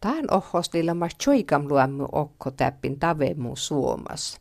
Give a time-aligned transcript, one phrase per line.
[0.00, 4.38] Tähän ohostilla mas choikam luomu okko täppin tavemu Suomas.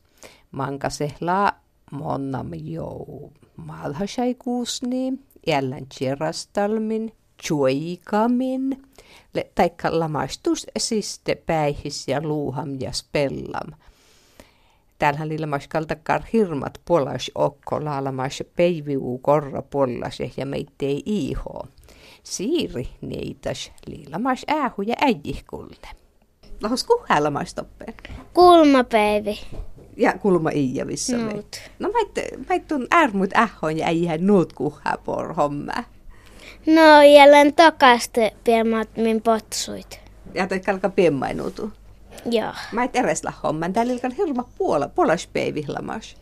[0.51, 1.53] Manka se la
[1.91, 5.13] monnam jou malhasai kuusni,
[5.47, 8.83] jälleen chirastalmin, choikamin,
[9.55, 13.71] taikka lamastus esiste päihis ja luuham ja spellam.
[14.99, 21.67] Täällähän ilmas kaltakar hirmat polas okko laalamas peiviu korra pollas ja meittei iho.
[22.23, 25.87] Siiri niitäs liilamas äähu ja äijihkulle.
[26.63, 27.93] Lahos kuhäälamas toppeen.
[28.33, 29.39] Kulmapäivi.
[29.97, 31.61] Ja kulma iijavissa Nuut.
[31.79, 35.83] No mä tuun ärmut ähon ja äijän nuut kuhaa por hommaa.
[36.65, 39.99] No jälleen takaste piemmat min potsuit.
[40.33, 41.71] Ja toi kalka piemmainutu.
[42.25, 42.53] Joo.
[42.71, 43.73] Mä et eres la homman.
[43.73, 46.17] Täällä ilkan hirma puola, polaspeivihlamas.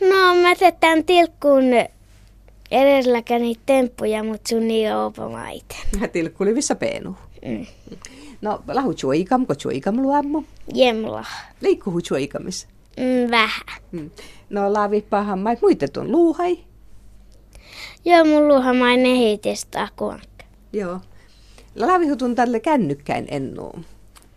[0.00, 1.64] No mä tetään tilkkuun
[2.70, 5.74] edelläkä niitä temppuja, mutta sun ei ole maite.
[6.00, 7.16] Mä tilkkuli vissa peenu.
[7.44, 7.66] Mm.
[8.40, 10.42] No, lahu chuikam, ko chuikam luammu.
[10.74, 11.24] Jemla.
[11.60, 12.68] Leikkuhu chuikamis.
[12.96, 13.82] Mm, vähän.
[13.92, 14.10] Mm.
[14.50, 16.58] No, laavi pahan mait muita tuon luuhai.
[18.04, 20.44] Joo, mun luhamainen heitistä kuankka.
[20.72, 21.00] Joo.
[21.76, 23.72] Laavihutun tälle kännykkäin ennu.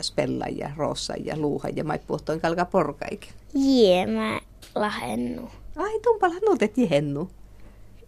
[0.02, 3.30] Spella ja rossa ja luuha ja mait puhtoin kalka porkaikin.
[3.54, 4.40] Jee, mä
[4.74, 5.50] lahennu.
[5.76, 7.30] Ai, tumpala nuutet jehennu.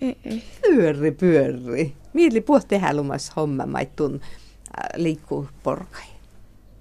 [0.00, 0.40] Mm-mm.
[0.62, 1.94] Pyörri, pyörri.
[2.12, 6.06] Mieli puhti hälumas homma maittun äh, liikkuu porkai.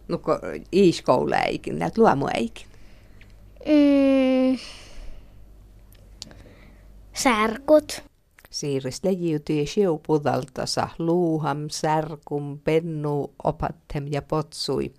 [0.07, 0.39] Nukko
[0.73, 2.65] iiskoula eikin, näet luomu eikin.
[3.65, 4.57] Mm.
[7.13, 8.08] Särkut.
[8.59, 14.93] Siirisle jiutii siupudaltasa luuham, särkum, pennu, opattem ja potsui,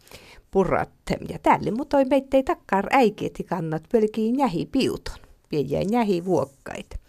[0.50, 1.18] purattem.
[1.28, 5.18] Ja tälle mutoi meittei takkar äikeeti kannat pelkiin jähi piuton.
[5.52, 7.00] Viejä jähi vuokkait.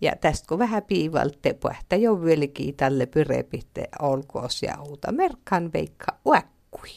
[0.00, 6.06] Ja tästä kun vähän piivalte puhta jo velkii tälle pyrepitte olkoos ja uuta merkkan veikka
[6.26, 6.90] uäkkui.